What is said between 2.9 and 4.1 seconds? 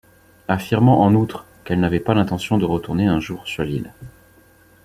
un jour sur l'île.